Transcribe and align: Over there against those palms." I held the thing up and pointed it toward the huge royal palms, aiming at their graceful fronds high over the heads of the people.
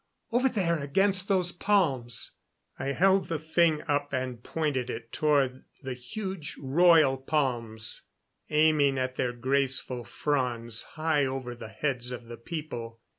Over 0.31 0.49
there 0.49 0.79
against 0.79 1.27
those 1.27 1.51
palms." 1.51 2.31
I 2.79 2.87
held 2.87 3.27
the 3.27 3.37
thing 3.37 3.83
up 3.87 4.11
and 4.13 4.41
pointed 4.41 4.89
it 4.89 5.11
toward 5.11 5.63
the 5.83 5.93
huge 5.93 6.55
royal 6.57 7.17
palms, 7.19 8.01
aiming 8.49 8.97
at 8.97 9.15
their 9.15 9.31
graceful 9.31 10.03
fronds 10.03 10.81
high 10.97 11.27
over 11.27 11.53
the 11.53 11.69
heads 11.69 12.11
of 12.11 12.25
the 12.25 12.37
people. 12.37 12.99